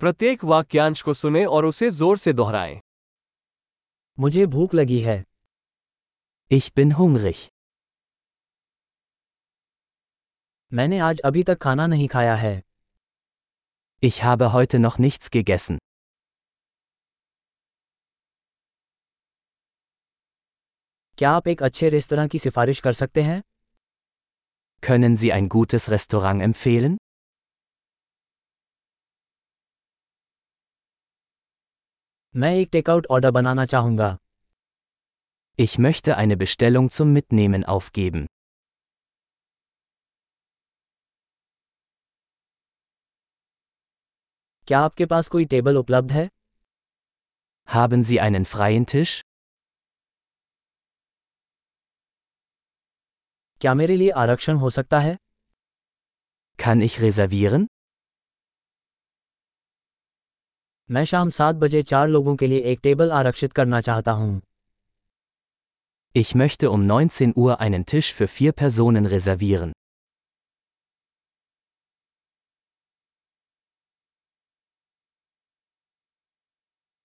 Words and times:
प्रत्येक 0.00 0.44
वाक्यांश 0.44 1.02
को 1.02 1.12
सुने 1.14 1.44
और 1.44 1.64
उसे 1.64 1.88
ज़ोर 1.90 2.18
से 2.18 2.32
दोहराएँ 2.32 2.80
मुझे 4.18 4.46
भूख 4.46 4.74
लगी 4.74 5.00
है 5.00 5.22
Ich 6.50 6.66
bin 6.78 6.92
hungrig. 6.98 7.38
मैंने 10.72 10.98
आज 10.98 11.20
अभी 11.20 11.42
तक 11.42 11.58
खाना 11.62 11.86
नहीं 11.86 12.08
खाया 12.08 12.34
है 12.36 12.60
Ich 14.02 14.20
habe 14.24 14.50
heute 14.56 14.80
noch 14.84 14.98
nichts 15.06 15.30
gegessen. 15.36 15.78
क्या 21.18 21.30
आप 21.30 21.48
एक 21.48 21.62
अच्छे 21.62 21.88
रेस्तरां 21.88 22.28
की 22.28 22.38
सिफारिश 22.38 22.80
कर 22.80 22.92
सकते 22.92 23.22
हैं 23.22 23.42
Können 24.82 25.18
Sie 25.22 25.32
ein 25.38 25.48
gutes 25.56 25.90
Restaurant 25.96 26.48
empfehlen? 26.48 26.96
मैं 32.35 32.53
एक 32.55 32.69
टेकआउट 32.71 33.07
ऑर्डर 33.11 33.31
बनाना 33.31 33.65
चाहूंगा 33.65 34.17
Ich 35.59 35.73
möchte 35.85 36.15
eine 36.21 36.35
Bestellung 36.41 36.85
zum 36.97 37.09
Mitnehmen 37.15 37.63
aufgeben. 37.73 38.25
क्या 44.67 44.79
आपके 44.79 45.05
पास 45.05 45.27
कोई 45.27 45.45
टेबल 45.45 45.77
उपलब्ध 45.77 46.11
है 46.11 46.29
Haben 47.67 48.03
Sie 48.09 48.19
einen 48.27 48.45
freien 48.53 48.85
Tisch? 48.93 49.13
क्या 53.61 53.73
मेरे 53.73 53.97
लिए 53.97 54.09
आरक्षण 54.23 54.55
हो 54.55 54.69
सकता 54.69 54.99
है 54.99 55.17
Kann 56.59 56.81
ich 56.87 56.97
reservieren? 57.05 57.67
मैं 60.89 61.03
शाम 61.05 61.29
सात 61.29 61.55
बजे 61.55 61.81
चार 61.81 62.07
लोगों 62.07 62.35
के 62.35 62.47
लिए 62.47 62.59
एक 62.71 62.79
टेबल 62.83 63.11
आरक्षित 63.11 63.53
करना 63.59 63.81
चाहता 63.81 64.11
हूँ 64.11 64.41
Ich 66.15 66.31
möchte 66.41 66.69
um 66.71 66.81
19 66.87 67.33
Uhr 67.43 67.55
einen 67.65 67.85
Tisch 67.91 68.09
für 68.15 68.27
vier 68.31 68.51
Personen 68.61 69.05
reservieren. 69.13 69.71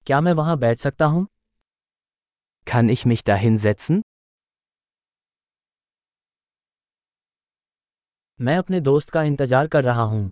क्या 0.07 0.21
मैं 0.21 0.33
वहाँ 0.41 0.57
बैठ 0.59 0.81
सकता 0.81 1.07
हूँ 1.15 1.27
Kann 2.67 2.91
ich 2.97 3.07
mich 3.13 3.23
da 3.31 3.37
hinsetzen? 3.45 4.03
मैं 8.41 8.57
अपने 8.59 8.81
दोस्त 8.91 9.11
का 9.11 9.23
इंतजार 9.23 9.67
कर 9.77 9.85
रहा 9.85 10.03
हूँ 10.15 10.31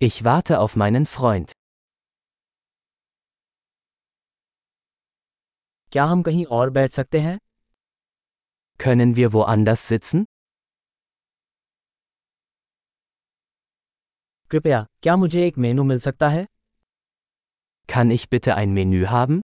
Ich 0.00 0.24
warte 0.24 0.58
auf 0.60 0.76
meinen 0.82 1.06
Freund. 1.16 1.52
क्या 5.91 6.03
हम 6.05 6.21
कहीं 6.23 6.45
और 6.45 6.69
बैठ 6.69 6.91
सकते 6.91 7.19
हैं 7.19 7.39
Können 8.79 9.11
wir 9.17 9.29
woanders 9.33 9.81
sitzen? 9.91 10.25
कृपया 14.51 14.85
क्या 15.03 15.15
मुझे 15.15 15.47
एक 15.47 15.57
मेनू 15.57 15.83
मिल 15.83 15.99
सकता 15.99 16.29
है 16.29 16.45
Kann 17.89 18.13
ich 18.17 18.25
bitte 18.35 18.53
ein 18.57 18.75
Menü 18.77 19.05
haben? 19.07 19.41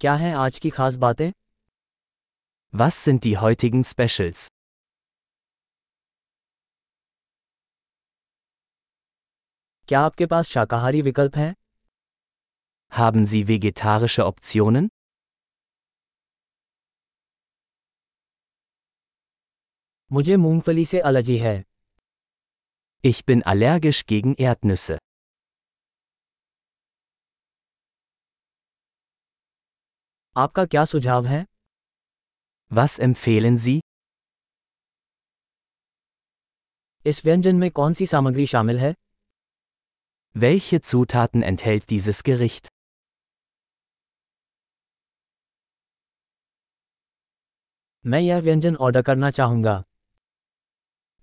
क्या 0.00 0.14
हैं 0.14 0.34
आज 0.34 0.58
की 0.58 0.70
खास 0.70 0.96
बातें 0.96 1.30
Was 2.74 3.02
sind 3.06 3.24
die 3.26 3.36
heutigen 3.44 3.86
Specials? 3.92 4.48
क्या 9.88 10.00
आपके 10.00 10.26
पास 10.26 10.48
शाकाहारी 10.48 11.02
विकल्प 11.02 11.36
हैं 11.36 11.54
Haben 12.91 13.25
Sie 13.25 13.47
vegetarische 13.47 14.25
Optionen? 14.25 14.89
मुझे 20.11 20.35
मूंगफली 20.37 20.85
से 20.85 20.99
एलर्जी 21.07 21.37
है 21.37 21.55
Ich 23.03 23.17
bin 23.29 23.41
allergisch 23.51 23.99
gegen 24.11 24.35
Erdnüsse. 24.45 24.97
आपका 30.35 30.65
क्या 30.65 30.83
सुझाव 30.85 31.25
है 31.25 31.45
Was 32.71 32.97
empfehlen 33.07 33.57
Sie? 33.65 33.79
इस 37.07 37.21
व्यंजन 37.25 37.55
में 37.55 37.69
कौन 37.71 37.93
सी 37.93 38.05
सामग्री 38.13 38.45
शामिल 38.53 38.79
है 38.79 38.93
Welche 40.43 40.79
Zutaten 40.91 41.43
enthält 41.51 41.89
dieses 41.91 42.23
Gericht? 42.29 42.67
मैं 48.05 48.19
यह 48.19 48.39
व्यंजन 48.39 48.75
ऑर्डर 48.75 49.01
करना 49.01 49.31
चाहूंगा 49.31 49.83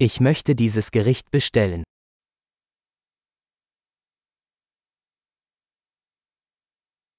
Ich 0.01 0.15
möchte 0.27 0.55
dieses 0.61 0.91
Gericht 0.97 1.31
bestellen. 1.35 1.83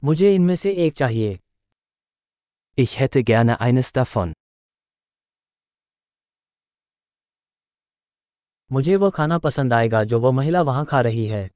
मुझे 0.03 0.34
इनमें 0.35 0.56
से 0.56 0.72
एक 0.85 0.94
चाहिए 0.94 1.39
Ich 2.78 2.97
hätte 3.00 3.23
gerne 3.31 3.57
eines 3.67 3.91
davon. 3.97 4.34
मुझे 8.72 8.95
वह 8.95 9.09
खाना 9.09 9.38
पसंद 9.38 9.73
आएगा 9.73 10.03
जो 10.03 10.19
वह 10.19 10.31
महिला 10.31 10.61
वहां 10.61 10.85
खा 10.85 11.01
रही 11.01 11.25
है 11.28 11.50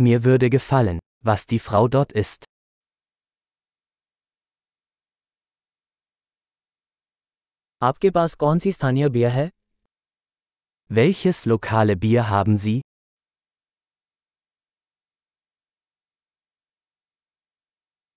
Mir 0.00 0.18
würde 0.24 0.48
gefallen, 0.56 0.98
was 1.28 1.46
die 1.52 1.60
Frau 1.68 1.86
dort 1.96 2.12
isst. 2.22 2.44
आपके 7.82 8.10
पास 8.10 8.34
कौन 8.44 8.58
सी 8.58 8.72
स्थानीय 8.72 9.08
बियर 9.08 9.30
है 9.32 9.50
Welches 10.90 11.40
lokale 11.50 11.94
Bier 12.04 12.22
haben 12.30 12.56
Sie? 12.62 12.80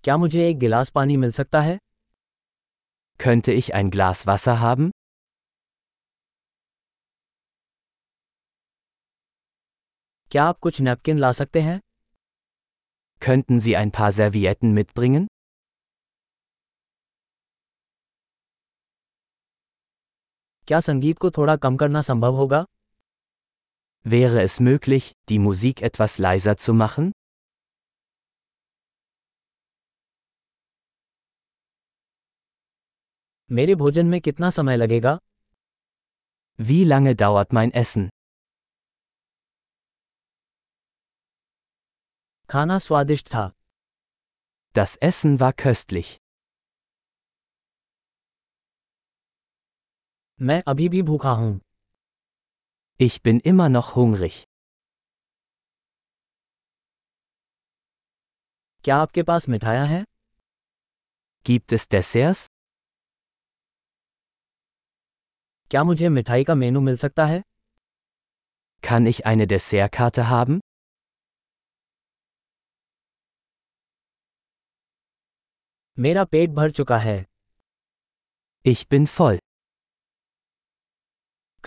क्या 0.04 0.16
मुझे 0.18 0.48
एक 0.50 0.58
गिलास 0.60 0.90
पानी 0.96 1.18
मिल 1.18 1.32
सकता 1.32 1.62
है 1.62 1.78
Könnte 3.20 3.54
ich 3.62 3.70
ein 3.80 3.92
Glas 3.96 4.26
Wasser 4.30 4.56
haben? 4.64 4.92
क्या 10.32 10.44
आप 10.44 10.60
कुछ 10.60 10.82
नैपकिन 10.82 11.18
ला 11.20 11.32
सकते 11.42 11.62
हैं 11.62 11.80
Könnten 13.22 13.60
Sie 13.66 13.76
ein 13.82 13.92
paar 13.98 14.12
Servietten 14.20 14.74
mitbringen? 14.80 15.28
क्या 20.68 20.80
संगीत 20.80 21.18
को 21.18 21.30
थोड़ा 21.32 21.56
कम 21.56 21.78
करना 21.78 22.02
संभव 22.02 22.36
होगा 22.36 22.66
Wäre 24.06 24.40
es 24.44 24.56
möglich, 24.68 25.06
die 25.32 25.40
Musik 25.44 25.82
etwas 25.90 26.16
leiser 26.26 26.56
zu 26.64 26.74
machen? 26.80 27.12
मेरे 33.52 33.76
भोजन 33.76 34.06
में 34.06 34.20
कितना 34.22 34.50
समय 34.50 34.78
लगेगा 34.78 35.18
Wie 36.70 36.82
lange 36.92 37.14
dauert 37.22 37.54
mein 37.58 37.72
Essen? 37.84 38.10
खाना 42.50 42.78
स्वादिष्ट 42.88 43.28
था 43.28 43.52
Das 44.78 44.96
Essen 45.10 45.40
war 45.40 45.54
köstlich. 45.66 46.18
मैं 50.42 50.64
अभी 50.68 50.90
भी 50.90 51.02
भूखा 51.02 51.32
हूं 51.32 51.54
Ich 53.00 53.16
bin 53.28 53.40
immer 53.52 53.70
noch 53.76 53.88
hungrig. 53.96 54.36
क्या 58.84 58.98
आपके 58.98 59.24
पास 59.24 59.48
मिठाइयाँ 59.50 59.86
हैं 59.88 60.04
Gibt 61.46 61.74
es 61.78 61.88
Desserts? 61.94 62.48
क्या 65.72 65.84
मुझे 65.84 66.10
मिठाई 66.10 66.44
का 66.44 66.56
मेनू 66.56 66.82
मिल 66.82 66.98
सकता 66.98 67.26
है 67.26 67.42
Kann 68.84 69.08
ich 69.12 69.22
eine 69.32 69.48
Dessertkarte 69.54 70.24
haben? 70.32 70.60
मेरा 75.98 76.24
पेट 76.26 76.50
भर 76.50 76.72
चुका 76.72 76.98
है 76.98 77.18
Ich 78.66 78.84
bin 78.94 79.08
voll. 79.18 79.40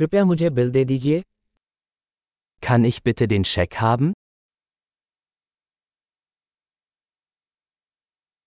कृपया 0.02 0.24
मुझे 0.26 0.50
बिल 0.50 0.72
दे 0.72 0.84
दीजिए 0.86 1.24
Kann 2.64 2.86
ich 2.90 2.96
bitte 3.08 3.26
den 3.32 3.44
Scheck 3.50 3.76
haben? 3.82 4.14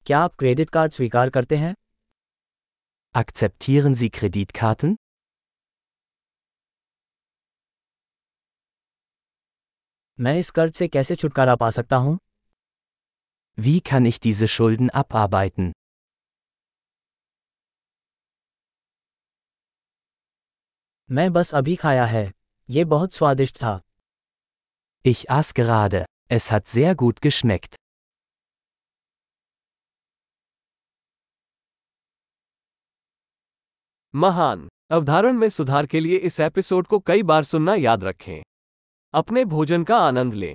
क्या 0.07 0.19
आप 0.19 0.35
क्रेडिट 0.39 0.71
कार्ड 0.71 0.93
स्वीकार 0.93 1.31
करते 1.37 1.57
हैं 1.57 1.75
Akzeptieren 3.15 3.95
Sie 4.01 4.11
Kreditkarten? 4.19 4.97
मैं 10.19 10.39
इस 10.39 10.51
कर्ज 10.51 10.75
से 10.75 10.89
कैसे 10.89 11.15
छुटकारा 11.15 11.57
पा 11.57 11.71
सकता 11.79 11.97
हूँ 11.97 12.19
Wie 13.59 13.79
kann 13.93 14.13
ich 14.13 14.21
diese 14.29 14.49
Schulden 14.57 14.91
abarbeiten? 15.05 15.73
मैं 21.11 21.33
बस 21.33 21.55
अभी 21.55 21.75
खाया 21.77 22.05
है 22.05 22.31
ये 22.69 22.85
बहुत 22.85 23.15
स्वादिष्ट 23.15 23.57
था 23.57 23.81
Ich 25.05 25.25
aß 25.31 25.53
gerade. 25.55 26.05
Es 26.31 26.51
hat 26.51 26.67
sehr 26.67 26.95
gut 26.95 27.21
geschmeckt. 27.21 27.77
महान 34.15 34.69
अवधारण 34.91 35.33
में 35.33 35.49
सुधार 35.49 35.87
के 35.87 36.01
लिए 36.01 36.17
इस 36.17 36.41
एपिसोड 36.41 36.87
को 36.87 36.99
कई 36.99 37.23
बार 37.23 37.45
सुनना 37.45 37.75
याद 37.75 38.05
रखें 38.05 38.43
अपने 39.15 39.45
भोजन 39.45 39.85
का 39.85 39.99
आनंद 39.99 40.35
लें 40.35 40.55